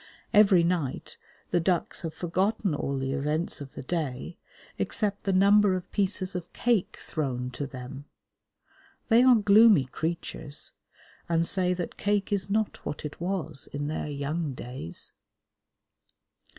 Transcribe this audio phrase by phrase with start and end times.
[0.33, 1.15] Every night
[1.51, 4.39] the ducks have forgotten all the events of the day,
[4.79, 8.05] except the number of pieces of cake thrown to them.
[9.09, 10.71] They are gloomy creatures,
[11.29, 15.11] and say that cake is not what it was in their young days.